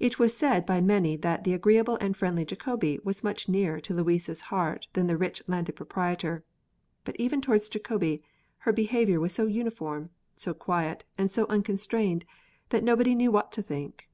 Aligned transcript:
It 0.00 0.18
was 0.18 0.36
said 0.36 0.66
by 0.66 0.80
many 0.80 1.14
that 1.18 1.44
the 1.44 1.54
agreeable 1.54 1.98
and 2.00 2.16
friendly 2.16 2.44
Jacobi 2.44 2.98
was 3.04 3.22
much 3.22 3.48
nearer 3.48 3.78
to 3.78 3.94
Louise's 3.94 4.40
heart 4.50 4.88
than 4.94 5.06
the 5.06 5.16
rich 5.16 5.40
Landed 5.46 5.76
Proprietor. 5.76 6.42
But 7.04 7.14
even 7.20 7.40
towards 7.40 7.68
Jacobi 7.68 8.24
her 8.66 8.72
behavior 8.72 9.20
was 9.20 9.32
so 9.32 9.46
uniform, 9.46 10.10
so 10.34 10.52
quiet, 10.52 11.04
and 11.16 11.30
so 11.30 11.46
unconstrained 11.46 12.24
that 12.70 12.82
nobody 12.82 13.14
knew 13.14 13.30
what 13.30 13.52
to 13.52 13.62
think. 13.62 14.08